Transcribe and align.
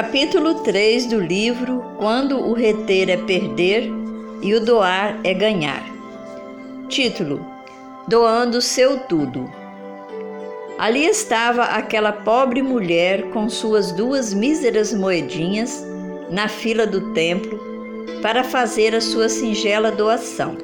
Capítulo 0.00 0.54
3 0.62 1.06
do 1.06 1.18
livro 1.18 1.82
Quando 1.98 2.38
o 2.38 2.52
reter 2.52 3.10
é 3.10 3.16
perder 3.16 3.90
e 4.40 4.54
o 4.54 4.64
doar 4.64 5.18
é 5.24 5.34
ganhar. 5.34 5.84
Título: 6.88 7.44
Doando 8.06 8.62
seu 8.62 9.00
tudo. 9.00 9.52
Ali 10.78 11.04
estava 11.04 11.64
aquela 11.64 12.12
pobre 12.12 12.62
mulher 12.62 13.28
com 13.30 13.48
suas 13.48 13.90
duas 13.90 14.32
míseras 14.32 14.94
moedinhas 14.94 15.84
na 16.30 16.46
fila 16.46 16.86
do 16.86 17.12
templo 17.12 17.58
para 18.22 18.44
fazer 18.44 18.94
a 18.94 19.00
sua 19.00 19.28
singela 19.28 19.90
doação. 19.90 20.56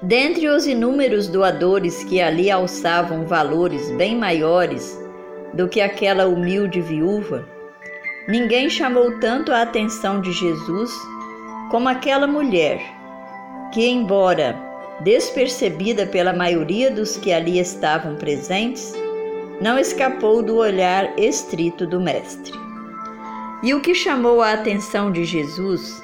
Dentre 0.00 0.48
os 0.48 0.66
inúmeros 0.66 1.28
doadores 1.28 2.02
que 2.04 2.22
ali 2.22 2.50
alçavam 2.50 3.26
valores 3.26 3.90
bem 3.98 4.16
maiores 4.16 4.98
do 5.54 5.68
que 5.68 5.80
aquela 5.80 6.26
humilde 6.26 6.80
viúva, 6.80 7.46
ninguém 8.28 8.68
chamou 8.70 9.18
tanto 9.18 9.52
a 9.52 9.62
atenção 9.62 10.20
de 10.20 10.32
Jesus 10.32 10.90
como 11.70 11.88
aquela 11.88 12.26
mulher, 12.26 12.80
que, 13.72 13.86
embora 13.86 14.56
despercebida 15.00 16.06
pela 16.06 16.32
maioria 16.32 16.90
dos 16.90 17.16
que 17.16 17.32
ali 17.32 17.58
estavam 17.58 18.16
presentes, 18.16 18.92
não 19.60 19.78
escapou 19.78 20.42
do 20.42 20.56
olhar 20.56 21.18
estrito 21.18 21.86
do 21.86 22.00
Mestre. 22.00 22.58
E 23.62 23.74
o 23.74 23.80
que 23.80 23.94
chamou 23.94 24.42
a 24.42 24.52
atenção 24.52 25.12
de 25.12 25.24
Jesus 25.24 26.02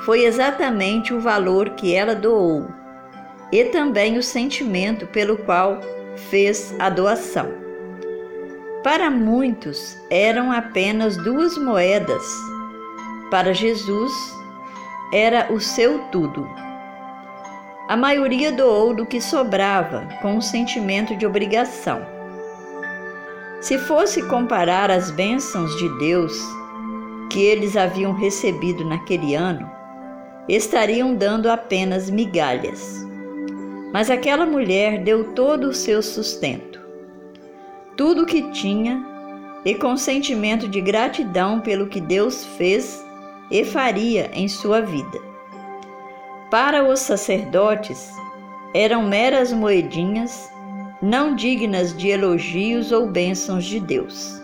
foi 0.00 0.24
exatamente 0.24 1.12
o 1.12 1.20
valor 1.20 1.70
que 1.70 1.94
ela 1.94 2.14
doou 2.14 2.68
e 3.50 3.64
também 3.66 4.16
o 4.16 4.22
sentimento 4.22 5.06
pelo 5.08 5.36
qual 5.36 5.80
fez 6.30 6.74
a 6.78 6.88
doação. 6.88 7.71
Para 8.82 9.08
muitos 9.08 9.96
eram 10.10 10.50
apenas 10.50 11.16
duas 11.16 11.56
moedas, 11.56 12.26
para 13.30 13.54
Jesus 13.54 14.12
era 15.12 15.52
o 15.52 15.60
seu 15.60 16.00
tudo. 16.10 16.50
A 17.88 17.96
maioria 17.96 18.50
doou 18.50 18.92
do 18.92 19.06
que 19.06 19.20
sobrava, 19.20 20.08
com 20.20 20.34
um 20.34 20.40
sentimento 20.40 21.14
de 21.14 21.24
obrigação. 21.24 22.04
Se 23.60 23.78
fosse 23.78 24.20
comparar 24.24 24.90
as 24.90 25.12
bênçãos 25.12 25.76
de 25.76 25.88
Deus 26.00 26.36
que 27.30 27.40
eles 27.40 27.76
haviam 27.76 28.12
recebido 28.12 28.84
naquele 28.84 29.36
ano, 29.36 29.70
estariam 30.48 31.14
dando 31.14 31.48
apenas 31.48 32.10
migalhas. 32.10 33.06
Mas 33.92 34.10
aquela 34.10 34.44
mulher 34.44 35.04
deu 35.04 35.32
todo 35.34 35.68
o 35.68 35.74
seu 35.74 36.02
sustento 36.02 36.71
tudo 37.96 38.22
o 38.22 38.26
que 38.26 38.50
tinha 38.52 39.04
e 39.64 39.74
com 39.74 39.96
sentimento 39.96 40.66
de 40.66 40.80
gratidão 40.80 41.60
pelo 41.60 41.86
que 41.86 42.00
Deus 42.00 42.44
fez 42.56 43.04
e 43.50 43.64
faria 43.64 44.30
em 44.32 44.48
sua 44.48 44.80
vida. 44.80 45.18
Para 46.50 46.84
os 46.84 47.00
sacerdotes, 47.00 48.10
eram 48.74 49.02
meras 49.02 49.52
moedinhas, 49.52 50.50
não 51.00 51.34
dignas 51.34 51.96
de 51.96 52.08
elogios 52.08 52.92
ou 52.92 53.06
bênçãos 53.06 53.64
de 53.64 53.78
Deus. 53.78 54.40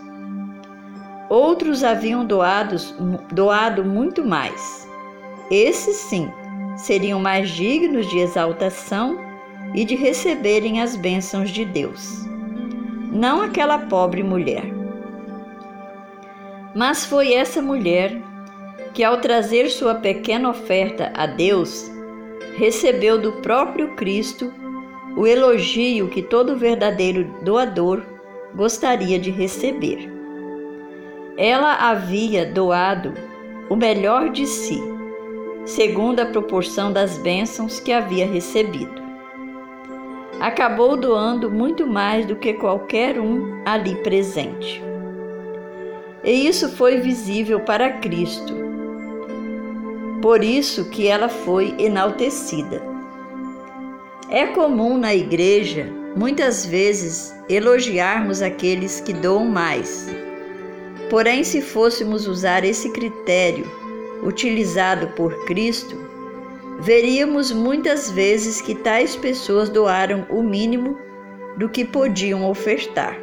Outros 1.29 1.83
haviam 1.83 2.25
doados, 2.25 2.95
doado 3.31 3.83
muito 3.83 4.25
mais. 4.25 4.87
Esses 5.51 5.97
sim 5.97 6.31
seriam 6.75 7.19
mais 7.19 7.49
dignos 7.49 8.07
de 8.09 8.19
exaltação 8.19 9.19
e 9.75 9.83
de 9.83 9.95
receberem 9.95 10.81
as 10.81 10.95
bênçãos 10.95 11.51
de 11.51 11.65
Deus 11.65 12.28
não 13.11 13.41
aquela 13.41 13.79
pobre 13.79 14.21
mulher. 14.23 14.63
Mas 16.75 17.05
foi 17.05 17.33
essa 17.33 17.61
mulher 17.61 18.21
que, 18.93 19.03
ao 19.03 19.17
trazer 19.17 19.69
sua 19.69 19.95
pequena 19.95 20.49
oferta 20.49 21.11
a 21.15 21.25
Deus, 21.25 21.89
recebeu 22.55 23.19
do 23.19 23.33
próprio 23.41 23.95
Cristo 23.95 24.53
o 25.17 25.25
elogio 25.25 26.07
que 26.07 26.21
todo 26.21 26.55
verdadeiro 26.55 27.25
doador 27.43 28.03
gostaria 28.55 29.17
de 29.17 29.31
receber. 29.31 30.09
Ela 31.37 31.89
havia 31.89 32.45
doado 32.45 33.13
o 33.69 33.75
melhor 33.75 34.29
de 34.29 34.45
si, 34.45 34.81
segundo 35.65 36.19
a 36.19 36.25
proporção 36.25 36.91
das 36.91 37.17
bênçãos 37.17 37.79
que 37.79 37.91
havia 37.91 38.27
recebido 38.27 38.98
acabou 40.39 40.95
doando 40.95 41.51
muito 41.51 41.85
mais 41.85 42.25
do 42.25 42.35
que 42.35 42.53
qualquer 42.53 43.19
um 43.19 43.61
ali 43.65 43.95
presente. 43.95 44.81
E 46.23 46.47
isso 46.47 46.69
foi 46.75 46.99
visível 46.99 47.59
para 47.61 47.93
Cristo. 47.99 48.53
Por 50.21 50.43
isso 50.43 50.89
que 50.89 51.07
ela 51.07 51.29
foi 51.29 51.75
enaltecida. 51.77 52.81
É 54.29 54.47
comum 54.47 54.97
na 54.97 55.15
igreja, 55.15 55.87
muitas 56.15 56.65
vezes, 56.65 57.33
elogiarmos 57.49 58.41
aqueles 58.41 58.99
que 58.99 59.13
doam 59.13 59.45
mais. 59.45 60.07
Porém, 61.09 61.43
se 61.43 61.61
fôssemos 61.61 62.27
usar 62.27 62.63
esse 62.63 62.91
critério 62.91 63.65
utilizado 64.21 65.07
por 65.15 65.45
Cristo, 65.45 66.08
veríamos 66.79 67.51
muitas 67.51 68.09
vezes 68.09 68.61
que 68.61 68.73
tais 68.73 69.15
pessoas 69.15 69.69
doaram 69.69 70.25
o 70.29 70.41
mínimo 70.41 70.97
do 71.57 71.69
que 71.69 71.83
podiam 71.83 72.49
ofertar. 72.49 73.17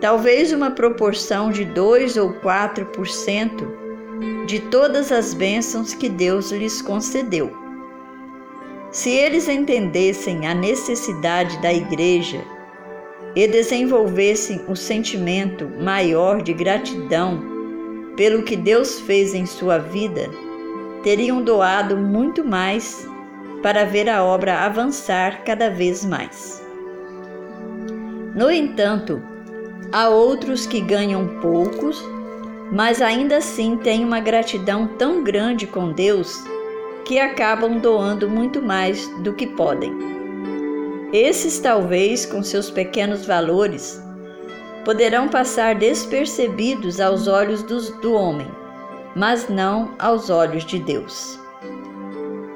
Talvez 0.00 0.52
uma 0.52 0.70
proporção 0.70 1.50
de 1.50 1.64
2 1.64 2.16
ou 2.16 2.34
4% 2.34 3.66
de 4.46 4.60
todas 4.60 5.10
as 5.10 5.34
bênçãos 5.34 5.94
que 5.94 6.08
Deus 6.08 6.52
lhes 6.52 6.80
concedeu. 6.80 7.52
Se 8.90 9.10
eles 9.10 9.48
entendessem 9.48 10.46
a 10.46 10.54
necessidade 10.54 11.60
da 11.60 11.72
igreja 11.72 12.44
e 13.34 13.48
desenvolvessem 13.48 14.60
o 14.68 14.76
sentimento 14.76 15.68
maior 15.80 16.40
de 16.40 16.52
gratidão 16.52 17.42
pelo 18.16 18.44
que 18.44 18.54
Deus 18.54 19.00
fez 19.00 19.34
em 19.34 19.44
sua 19.44 19.78
vida, 19.78 20.30
teriam 21.04 21.42
doado 21.42 21.98
muito 21.98 22.42
mais 22.42 23.06
para 23.62 23.84
ver 23.84 24.08
a 24.08 24.24
obra 24.24 24.60
avançar 24.60 25.44
cada 25.44 25.68
vez 25.68 26.02
mais. 26.02 26.64
No 28.34 28.50
entanto, 28.50 29.22
há 29.92 30.08
outros 30.08 30.66
que 30.66 30.80
ganham 30.80 31.28
poucos, 31.42 32.02
mas 32.72 33.02
ainda 33.02 33.36
assim 33.36 33.76
têm 33.76 34.02
uma 34.02 34.18
gratidão 34.18 34.86
tão 34.98 35.22
grande 35.22 35.66
com 35.66 35.92
Deus 35.92 36.42
que 37.04 37.20
acabam 37.20 37.78
doando 37.78 38.26
muito 38.26 38.62
mais 38.62 39.06
do 39.18 39.34
que 39.34 39.46
podem. 39.46 39.92
Esses, 41.12 41.60
talvez, 41.60 42.24
com 42.24 42.42
seus 42.42 42.70
pequenos 42.70 43.26
valores, 43.26 44.02
poderão 44.86 45.28
passar 45.28 45.74
despercebidos 45.74 46.98
aos 46.98 47.28
olhos 47.28 47.62
do 47.62 48.14
homem 48.14 48.63
mas 49.14 49.48
não 49.48 49.94
aos 49.98 50.30
olhos 50.30 50.64
de 50.64 50.78
Deus. 50.78 51.38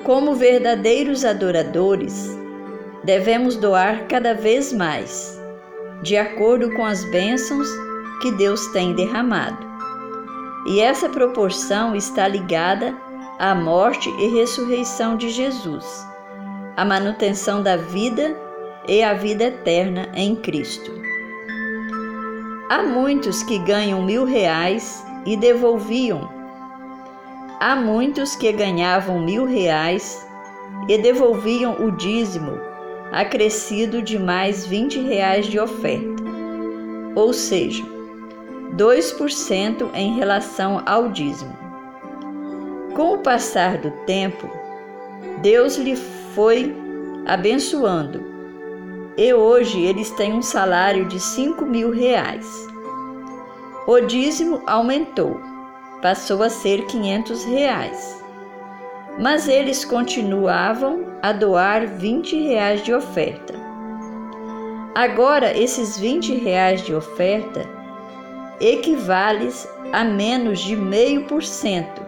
Como 0.04 0.34
verdadeiros 0.34 1.24
adoradores, 1.24 2.36
devemos 3.04 3.56
doar 3.56 4.06
cada 4.08 4.34
vez 4.34 4.72
mais, 4.72 5.40
de 6.02 6.16
acordo 6.16 6.72
com 6.74 6.84
as 6.84 7.04
bênçãos 7.10 7.68
que 8.20 8.32
Deus 8.32 8.66
tem 8.68 8.94
derramado. 8.94 9.66
E 10.66 10.80
essa 10.80 11.08
proporção 11.08 11.94
está 11.94 12.26
ligada 12.26 12.94
à 13.38 13.54
morte 13.54 14.10
e 14.18 14.28
ressurreição 14.28 15.16
de 15.16 15.28
Jesus, 15.28 16.06
à 16.76 16.84
manutenção 16.84 17.62
da 17.62 17.76
vida 17.76 18.36
e 18.88 19.02
à 19.02 19.14
vida 19.14 19.44
eterna 19.44 20.08
em 20.14 20.34
Cristo. 20.34 20.90
Há 22.68 22.82
muitos 22.82 23.42
que 23.42 23.58
ganham 23.60 24.02
mil 24.02 24.24
reais 24.24 25.04
e 25.24 25.36
devolviam 25.36 26.37
Há 27.60 27.74
muitos 27.74 28.36
que 28.36 28.52
ganhavam 28.52 29.18
mil 29.18 29.44
reais 29.44 30.24
e 30.88 30.96
devolviam 30.96 31.84
o 31.84 31.90
dízimo 31.90 32.52
acrescido 33.10 34.00
de 34.00 34.16
mais 34.16 34.64
vinte 34.64 35.00
reais 35.00 35.46
de 35.46 35.58
oferta, 35.58 36.22
ou 37.16 37.32
seja, 37.32 37.82
2% 38.76 39.90
em 39.92 40.14
relação 40.14 40.80
ao 40.86 41.08
dízimo. 41.08 41.52
Com 42.94 43.14
o 43.14 43.18
passar 43.18 43.78
do 43.78 43.90
tempo, 44.06 44.48
Deus 45.42 45.76
lhe 45.76 45.96
foi 46.34 46.72
abençoando 47.26 48.24
e 49.16 49.34
hoje 49.34 49.80
eles 49.80 50.12
têm 50.12 50.32
um 50.32 50.42
salário 50.42 51.06
de 51.06 51.18
cinco 51.18 51.66
mil 51.66 51.90
reais. 51.90 52.46
O 53.84 53.98
dízimo 54.00 54.62
aumentou 54.64 55.40
passou 56.02 56.42
a 56.42 56.50
ser 56.50 56.86
500 56.86 57.44
reais. 57.44 58.24
Mas 59.18 59.48
eles 59.48 59.84
continuavam 59.84 61.06
a 61.22 61.32
doar 61.32 61.86
20 61.86 62.40
reais 62.48 62.84
de 62.84 62.92
oferta. 62.94 63.54
Agora, 64.94 65.56
esses 65.56 65.98
20 65.98 66.34
reais 66.36 66.82
de 66.82 66.94
oferta 66.94 67.64
equivale 68.60 69.48
a 69.92 70.04
menos 70.04 70.60
de 70.60 70.76
meio 70.76 71.24
por 71.24 71.42
cento 71.42 72.02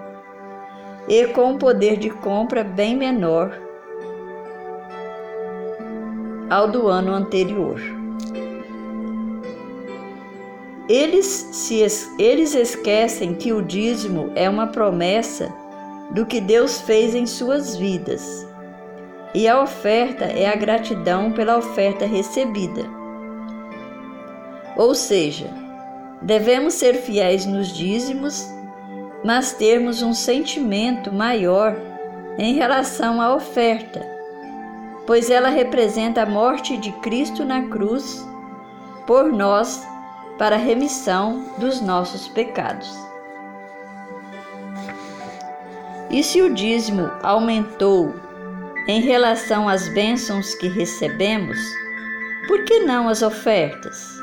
e 1.08 1.26
com 1.28 1.52
um 1.52 1.58
poder 1.58 1.96
de 1.96 2.10
compra 2.10 2.62
bem 2.62 2.96
menor 2.96 3.52
ao 6.50 6.68
do 6.68 6.88
ano 6.88 7.12
anterior. 7.12 7.99
Eles, 10.90 11.26
se, 11.52 11.86
eles 12.18 12.52
esquecem 12.52 13.32
que 13.32 13.52
o 13.52 13.62
dízimo 13.62 14.32
é 14.34 14.50
uma 14.50 14.66
promessa 14.66 15.48
do 16.10 16.26
que 16.26 16.40
Deus 16.40 16.80
fez 16.80 17.14
em 17.14 17.26
suas 17.26 17.76
vidas 17.76 18.44
e 19.32 19.46
a 19.46 19.62
oferta 19.62 20.24
é 20.24 20.48
a 20.48 20.56
gratidão 20.56 21.30
pela 21.30 21.56
oferta 21.56 22.06
recebida. 22.06 22.82
Ou 24.76 24.92
seja, 24.92 25.48
devemos 26.20 26.74
ser 26.74 26.94
fiéis 26.94 27.46
nos 27.46 27.68
dízimos, 27.68 28.52
mas 29.24 29.52
termos 29.52 30.02
um 30.02 30.12
sentimento 30.12 31.12
maior 31.12 31.76
em 32.36 32.54
relação 32.54 33.22
à 33.22 33.32
oferta, 33.32 34.04
pois 35.06 35.30
ela 35.30 35.50
representa 35.50 36.22
a 36.22 36.26
morte 36.26 36.76
de 36.76 36.90
Cristo 36.94 37.44
na 37.44 37.62
cruz 37.68 38.28
por 39.06 39.32
nós 39.32 39.88
para 40.40 40.56
a 40.56 40.58
remissão 40.58 41.54
dos 41.58 41.82
nossos 41.82 42.26
pecados. 42.26 42.90
E 46.10 46.22
se 46.22 46.40
o 46.40 46.54
dízimo 46.54 47.10
aumentou 47.22 48.14
em 48.88 49.02
relação 49.02 49.68
às 49.68 49.86
bênçãos 49.88 50.54
que 50.54 50.66
recebemos, 50.66 51.58
por 52.48 52.64
que 52.64 52.80
não 52.80 53.06
as 53.06 53.20
ofertas? 53.20 54.18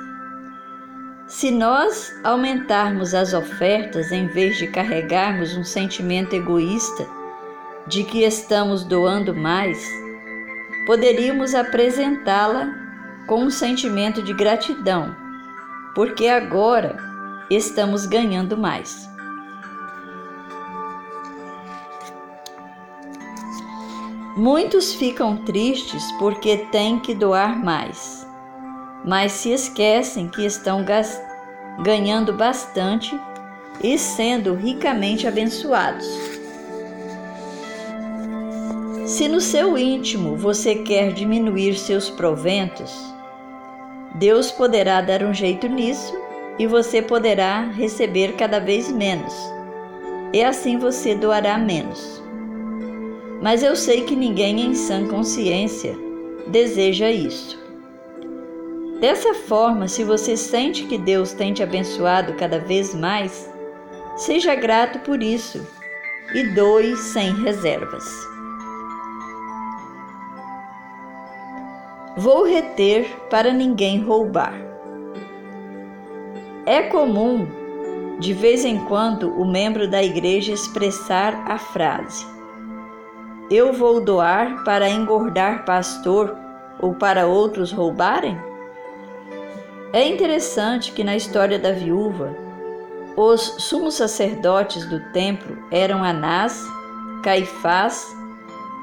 Se 1.27 1.51
nós 1.51 2.11
aumentarmos 2.23 3.13
as 3.13 3.35
ofertas 3.35 4.11
em 4.11 4.25
vez 4.25 4.57
de 4.57 4.65
carregarmos 4.65 5.55
um 5.55 5.63
sentimento 5.63 6.35
egoísta 6.35 7.05
de 7.85 8.03
que 8.03 8.23
estamos 8.23 8.83
doando 8.83 9.35
mais, 9.35 9.87
poderíamos 10.87 11.53
apresentá-la 11.53 12.73
com 13.27 13.43
um 13.43 13.51
sentimento 13.51 14.23
de 14.23 14.33
gratidão, 14.33 15.26
porque 15.97 16.27
agora 16.27 16.95
estamos 17.49 18.05
ganhando 18.05 18.55
mais. 18.55 19.09
Muitos 24.35 24.93
ficam 24.93 25.37
tristes 25.37 26.11
porque 26.19 26.57
têm 26.71 26.99
que 26.99 27.15
doar 27.15 27.57
mais, 27.57 28.27
mas 29.03 29.31
se 29.31 29.49
esquecem 29.49 30.27
que 30.27 30.45
estão 30.45 30.85
ganhando 31.81 32.31
bastante 32.31 33.19
e 33.83 33.97
sendo 33.97 34.53
ricamente 34.53 35.27
abençoados. 35.27 36.05
Se 39.07 39.27
no 39.27 39.41
seu 39.41 39.75
íntimo 39.75 40.35
você 40.37 40.75
quer 40.75 41.11
diminuir 41.11 41.75
seus 41.75 42.07
proventos, 42.07 43.16
Deus 44.17 44.51
poderá 44.51 45.01
dar 45.01 45.23
um 45.23 45.33
jeito 45.33 45.67
nisso 45.67 46.13
e 46.59 46.67
você 46.67 47.01
poderá 47.01 47.61
receber 47.61 48.33
cada 48.33 48.59
vez 48.59 48.91
menos, 48.91 49.33
e 50.33 50.43
assim 50.43 50.77
você 50.77 51.13
doará 51.13 51.57
menos 51.57 52.17
mas 53.41 53.63
eu 53.63 53.75
sei 53.75 54.03
que 54.03 54.15
ninguém 54.15 54.61
em 54.61 54.73
sã 54.73 55.07
consciência 55.07 55.95
deseja 56.47 57.11
isso. 57.11 57.57
Dessa 58.99 59.33
forma, 59.33 59.87
se 59.87 60.03
você 60.03 60.35
sente 60.35 60.85
que 60.85 60.97
Deus 60.97 61.33
tem 61.33 61.53
te 61.53 61.61
abençoado 61.61 62.33
cada 62.33 62.59
vez 62.59 62.95
mais, 62.95 63.49
seja 64.15 64.55
grato 64.55 64.99
por 64.99 65.21
isso 65.21 65.65
e 66.33 66.43
doe 66.55 66.95
sem 66.95 67.31
reservas. 67.43 68.03
Vou 72.17 72.45
reter 72.45 73.07
para 73.29 73.53
ninguém 73.53 74.01
roubar. 74.01 74.55
É 76.65 76.81
comum, 76.81 77.47
de 78.19 78.33
vez 78.33 78.65
em 78.65 78.79
quando, 78.85 79.29
o 79.39 79.45
membro 79.45 79.87
da 79.87 80.01
igreja 80.01 80.51
expressar 80.51 81.45
a 81.47 81.59
frase: 81.59 82.25
eu 83.51 83.71
vou 83.71 84.01
doar 84.01 84.63
para 84.63 84.89
engordar 84.89 85.63
pastor 85.63 86.35
ou 86.79 86.95
para 86.95 87.27
outros 87.27 87.71
roubarem? 87.71 88.35
É 89.93 90.03
interessante 90.03 90.93
que 90.93 91.03
na 91.03 91.15
história 91.15 91.59
da 91.59 91.71
viúva, 91.71 92.35
os 93.15 93.41
sumos 93.59 93.93
sacerdotes 93.93 94.89
do 94.89 94.99
templo 95.11 95.55
eram 95.69 96.03
Anás, 96.03 96.65
Caifás 97.21 98.11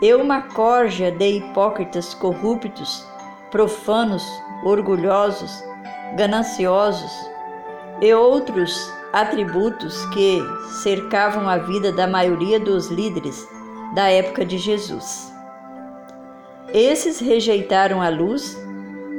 e 0.00 0.14
uma 0.14 0.40
corja 0.40 1.10
de 1.10 1.38
hipócritas 1.38 2.14
corruptos, 2.14 3.04
profanos, 3.50 4.24
orgulhosos, 4.64 5.62
gananciosos 6.16 7.12
e 8.00 8.12
outros 8.12 8.92
atributos 9.12 10.04
que 10.06 10.40
cercavam 10.82 11.48
a 11.48 11.56
vida 11.58 11.92
da 11.92 12.06
maioria 12.06 12.58
dos 12.58 12.88
líderes 12.88 13.46
da 13.94 14.10
época 14.10 14.44
de 14.44 14.58
Jesus. 14.58 15.32
Esses 16.72 17.20
rejeitaram 17.20 18.02
a 18.02 18.08
luz 18.08 18.58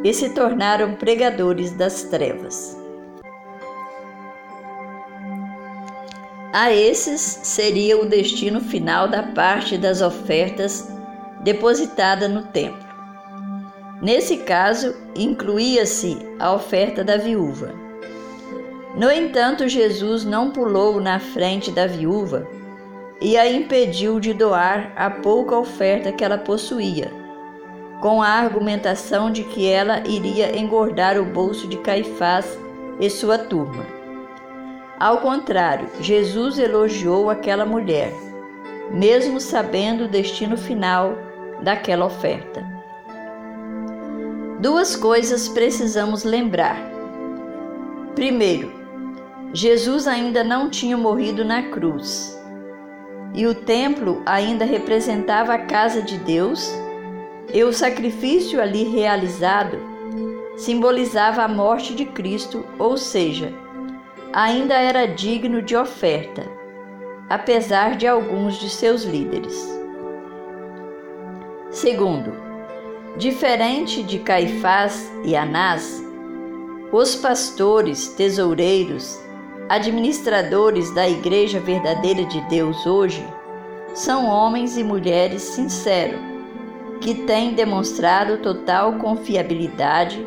e 0.04 0.14
se 0.14 0.30
tornaram 0.32 0.96
pregadores 0.96 1.72
das 1.72 2.04
trevas. 2.04 2.78
A 6.52 6.72
esses 6.72 7.22
seria 7.22 7.98
o 8.02 8.06
destino 8.06 8.62
final 8.62 9.08
da 9.08 9.24
parte 9.24 9.78
das 9.78 10.02
ofertas 10.02 10.88
depositada 11.42 12.28
no 12.28 12.44
templo. 12.44 12.85
Nesse 14.02 14.38
caso, 14.38 14.96
incluía-se 15.16 16.18
a 16.38 16.54
oferta 16.54 17.04
da 17.04 17.18
viúva. 17.18 17.74
No 18.96 19.10
entanto, 19.10 19.68
Jesus 19.68 20.26
não 20.26 20.52
pulou 20.52 21.00
na 21.00 21.20
frente 21.20 21.72
da 21.72 21.88
viúva 21.88 22.48
e 23.22 23.38
a 23.38 23.50
impediu 23.50 24.20
de 24.20 24.34
doar 24.34 24.92
a 24.96 25.10
pouca 25.10 25.58
oferta 25.58 26.12
que 26.12 26.24
ela 26.24 26.38
possuía, 26.38 27.12
com 28.02 28.22
a 28.22 28.28
argumentação 28.28 29.32
de 29.32 29.44
que 29.44 29.68
ela 29.68 30.02
iria 30.06 30.58
engordar 30.58 31.18
o 31.20 31.26
bolso 31.26 31.68
de 31.68 31.78
Caifás 31.78 32.60
e 33.00 33.10
sua 33.10 33.38
turma. 33.38 33.86
Ao 35.00 35.20
contrário, 35.20 35.90
Jesus 36.00 36.58
elogiou 36.58 37.30
aquela 37.30 37.66
mulher, 37.66 38.14
mesmo 38.92 39.40
sabendo 39.40 40.06
o 40.06 40.10
destino 40.10 40.58
final 40.58 41.18
daquela 41.62 42.06
oferta. 42.06 42.75
Duas 44.60 44.96
coisas 44.96 45.48
precisamos 45.48 46.24
lembrar. 46.24 46.78
Primeiro, 48.16 48.72
Jesus 49.54 50.08
ainda 50.08 50.44
não 50.44 50.70
tinha 50.70 50.98
morrido 50.98 51.44
na 51.44 51.64
cruz 51.64 52.36
e 53.36 53.46
o 53.46 53.54
templo 53.54 54.24
ainda 54.26 54.64
representava 54.64 55.54
a 55.54 55.60
casa 55.60 56.02
de 56.02 56.18
Deus, 56.18 56.74
e 57.54 57.64
o 57.64 57.74
sacrifício 57.74 58.62
ali 58.62 58.86
realizado 58.86 59.78
simbolizava 60.56 61.44
a 61.44 61.48
morte 61.48 61.94
de 61.94 62.06
Cristo, 62.06 62.66
ou 62.80 62.98
seja, 62.98 63.54
ainda 64.32 64.74
era 64.74 65.06
digno 65.06 65.62
de 65.62 65.76
oferta, 65.76 66.44
apesar 67.30 67.98
de 67.98 68.08
alguns 68.08 68.56
de 68.56 68.70
seus 68.70 69.04
líderes. 69.04 69.70
Segundo, 71.70 72.32
diferente 73.18 74.04
de 74.04 74.20
Caifás 74.20 75.12
e 75.24 75.36
Anás, 75.36 76.04
os 76.92 77.16
pastores, 77.16 78.10
tesoureiros 78.10 79.20
administradores 79.68 80.94
da 80.94 81.10
Igreja 81.10 81.60
Verdadeira 81.60 82.24
de 82.26 82.40
Deus 82.50 82.86
hoje 82.86 83.26
são 83.96 84.28
homens 84.28 84.78
e 84.78 84.84
mulheres 84.84 85.42
sinceros, 85.42 86.20
que 87.02 87.16
têm 87.26 87.54
demonstrado 87.54 88.38
total 88.38 88.94
confiabilidade 89.00 90.26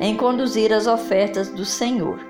em 0.00 0.16
conduzir 0.16 0.72
as 0.72 0.86
ofertas 0.86 1.48
do 1.48 1.64
Senhor. 1.64 2.20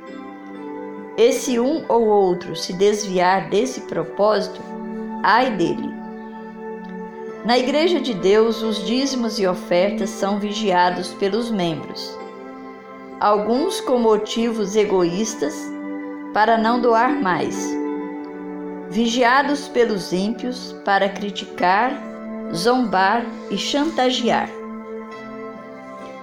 E 1.16 1.32
se 1.32 1.58
um 1.58 1.84
ou 1.88 2.06
outro 2.06 2.56
se 2.56 2.72
desviar 2.72 3.50
desse 3.50 3.82
propósito, 3.82 4.60
ai 5.22 5.50
dele. 5.50 5.97
Na 7.48 7.56
Igreja 7.56 7.98
de 7.98 8.12
Deus, 8.12 8.60
os 8.60 8.84
dízimos 8.84 9.38
e 9.38 9.46
ofertas 9.46 10.10
são 10.10 10.38
vigiados 10.38 11.14
pelos 11.14 11.50
membros, 11.50 12.14
alguns 13.18 13.80
com 13.80 13.98
motivos 13.98 14.76
egoístas 14.76 15.56
para 16.34 16.58
não 16.58 16.78
doar 16.78 17.18
mais, 17.22 17.56
vigiados 18.90 19.66
pelos 19.66 20.12
ímpios 20.12 20.76
para 20.84 21.08
criticar, 21.08 21.98
zombar 22.52 23.24
e 23.50 23.56
chantagear, 23.56 24.50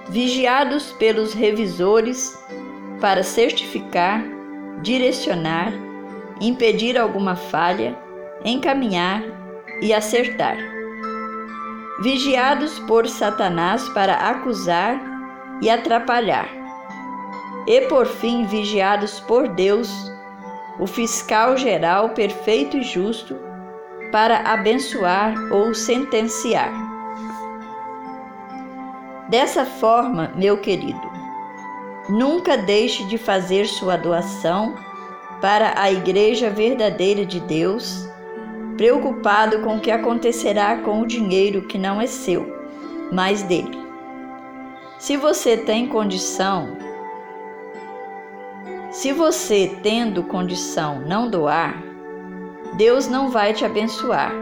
vigiados 0.08 0.92
pelos 0.92 1.34
revisores 1.34 2.38
para 3.00 3.24
certificar 3.24 4.24
direcionar, 4.80 5.72
impedir 6.40 6.96
alguma 6.96 7.34
falha, 7.34 7.98
encaminhar 8.44 9.24
e 9.82 9.92
acertar. 9.92 10.75
Vigiados 11.98 12.78
por 12.80 13.08
Satanás 13.08 13.88
para 13.90 14.14
acusar 14.14 15.00
e 15.62 15.70
atrapalhar. 15.70 16.48
E 17.66 17.80
por 17.82 18.06
fim, 18.06 18.44
vigiados 18.44 19.18
por 19.20 19.48
Deus, 19.48 19.90
o 20.78 20.86
fiscal 20.86 21.56
geral 21.56 22.10
perfeito 22.10 22.76
e 22.76 22.82
justo, 22.82 23.36
para 24.12 24.38
abençoar 24.52 25.34
ou 25.50 25.74
sentenciar. 25.74 26.70
Dessa 29.28 29.64
forma, 29.64 30.30
meu 30.36 30.58
querido, 30.58 31.10
nunca 32.10 32.58
deixe 32.58 33.04
de 33.04 33.18
fazer 33.18 33.66
sua 33.66 33.96
doação 33.96 34.74
para 35.40 35.80
a 35.80 35.90
Igreja 35.90 36.50
Verdadeira 36.50 37.24
de 37.24 37.40
Deus, 37.40 38.08
preocupado 38.76 39.60
com 39.60 39.76
o 39.76 39.80
que 39.80 39.90
acontecerá 39.90 40.78
com 40.78 41.00
o 41.00 41.06
dinheiro 41.06 41.62
que 41.62 41.78
não 41.78 42.00
é 42.00 42.06
seu, 42.06 42.46
mas 43.12 43.42
dele. 43.42 43.78
Se 44.98 45.16
você 45.16 45.56
tem 45.56 45.86
condição, 45.88 46.76
se 48.90 49.12
você 49.12 49.76
tendo 49.82 50.22
condição 50.22 51.00
não 51.00 51.28
doar, 51.28 51.82
Deus 52.76 53.06
não 53.06 53.30
vai 53.30 53.52
te 53.52 53.64
abençoar. 53.64 54.32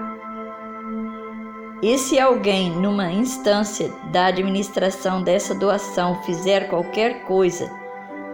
E 1.82 1.98
se 1.98 2.18
alguém, 2.18 2.70
numa 2.70 3.10
instância 3.10 3.92
da 4.10 4.26
administração 4.26 5.22
dessa 5.22 5.54
doação, 5.54 6.22
fizer 6.22 6.68
qualquer 6.68 7.22
coisa 7.24 7.70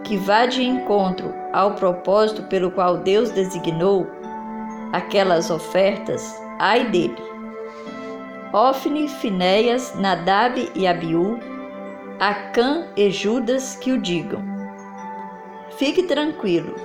que 0.03 0.15
vá 0.15 0.45
de 0.45 0.63
encontro 0.63 1.33
ao 1.51 1.75
propósito 1.75 2.43
pelo 2.43 2.71
qual 2.71 2.97
Deus 2.97 3.31
designou 3.31 4.07
aquelas 4.91 5.49
ofertas, 5.49 6.35
ai 6.59 6.85
dele. 6.85 7.17
Ofne, 8.53 9.07
Finéias, 9.07 9.95
Nadab 9.95 10.69
e 10.75 10.87
Abiú, 10.87 11.39
Acã 12.19 12.87
e 12.95 13.09
Judas 13.09 13.75
que 13.75 13.91
o 13.91 13.97
digam. 13.97 14.43
Fique 15.77 16.03
tranquilo, 16.03 16.75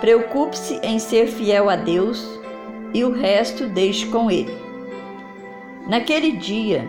Preocupe-se 0.00 0.78
em 0.80 0.98
ser 1.00 1.26
fiel 1.26 1.68
a 1.68 1.74
Deus 1.74 2.38
e 2.94 3.02
o 3.02 3.12
resto 3.12 3.66
deixe 3.66 4.06
com 4.06 4.30
Ele. 4.30 4.56
Naquele 5.88 6.32
dia, 6.32 6.88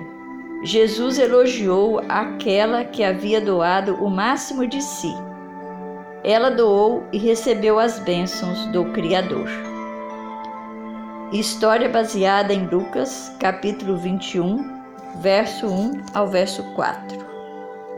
Jesus 0.61 1.17
elogiou 1.17 2.01
aquela 2.07 2.83
que 2.83 3.03
havia 3.03 3.41
doado 3.41 3.95
o 3.95 4.09
máximo 4.09 4.67
de 4.67 4.81
si. 4.81 5.11
Ela 6.23 6.51
doou 6.51 7.03
e 7.11 7.17
recebeu 7.17 7.79
as 7.79 7.97
bênçãos 7.97 8.67
do 8.67 8.85
Criador. 8.91 9.47
História 11.31 11.87
baseada 11.87 12.51
em 12.51 12.65
Lucas, 12.65 13.31
capítulo 13.39 13.95
21, 13.97 14.81
verso 15.21 15.67
1 15.67 16.05
ao 16.15 16.27
verso 16.27 16.63
4. 16.73 17.28